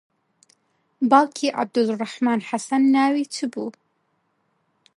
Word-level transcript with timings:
باوکی 1.09 1.47
عەبدوڕڕەحمان 1.57 2.39
حەسەن 2.49 2.83
ناوی 2.95 3.23
چ 3.33 3.37
بوو؟ 3.51 3.67